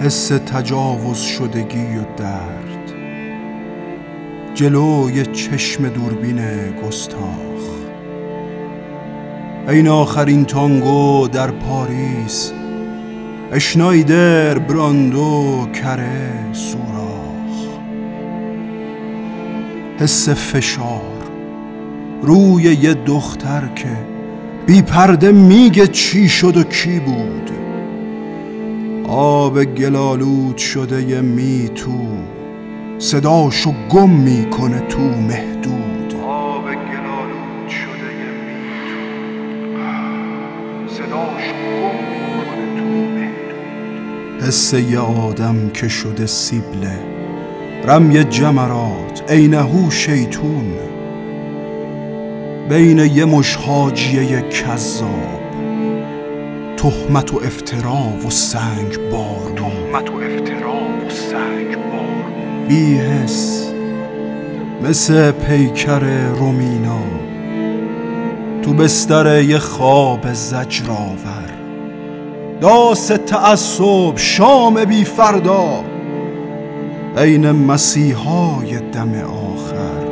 [0.00, 2.92] حس تجاوز شدگی و درد.
[4.54, 6.40] جلوی چشم دوربین
[6.72, 7.66] گستاخ.
[9.68, 12.52] این آخرین تانگو در پاریس.
[13.52, 17.68] اشنایدر براندو کره سوراخ.
[19.98, 21.00] حس فشار.
[22.22, 23.96] روی یه دختر که
[24.66, 27.65] بی پرده میگه چی شد و کی بود.
[29.08, 31.92] آب گلالود شده یه می تو
[32.98, 38.98] صداشو گم می‌کنه تو محدود آب گلالود شده یه می تو
[40.94, 46.98] صداشو گم می‌کنه تو محدود حس یه آدم که شده سیبله
[47.84, 50.72] رمی جمرات عینهو شیطون.
[52.68, 55.45] بین یه مش حاجیه کذاب
[56.76, 59.56] تهمت و افترا و سنگ بارون.
[59.56, 62.68] تهمت و افترا و سنگ بارون.
[62.68, 63.70] بی حس
[64.84, 67.00] مثل پیکر رومینا.
[68.62, 71.50] تو بستر یه خواب زجرآور.
[72.60, 75.84] داس تعصب شام بی فردا.
[77.16, 80.06] عین مسیحای دم آخر.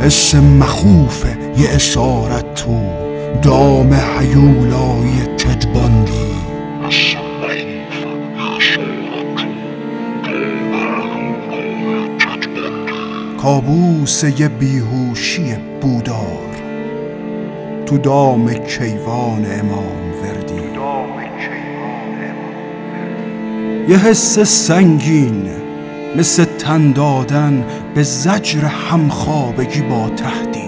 [0.00, 3.07] حس مخوفه یه اسارت تو.
[3.42, 6.12] دام حیولای تدباندی.
[13.42, 16.48] کابوس یه بیهوشی بودار.
[17.86, 20.68] تو دام کیوان امام وردی.
[23.88, 25.48] یه حس سنگین
[26.16, 30.67] مثل تن دادن به زجر همخوابگی با تهدید.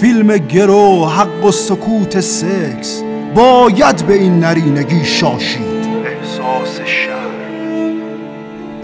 [0.00, 3.02] فیلم گرو حق و سکوت سکس.
[3.34, 5.86] باید به این نرینگی شاشید.
[6.06, 7.92] احساس شرم.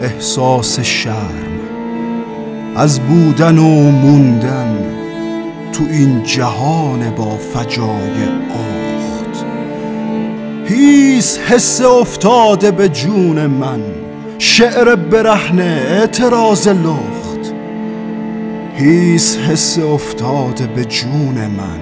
[0.03, 1.61] احساس شرم.
[2.77, 4.78] از بودن و موندن
[5.72, 9.45] تو این جهان با فجای اخت
[10.65, 13.81] هیس حس افتاده به جون من.
[14.39, 17.12] شعر برهنه اعتراض لخت
[18.75, 21.81] هیس حس افتاده به جون من.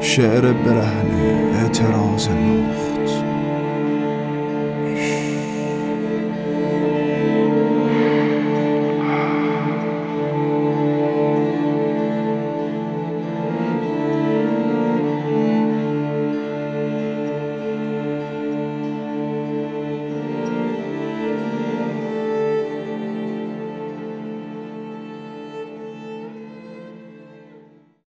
[0.00, 3.31] شعر برهنه اعتراض لخت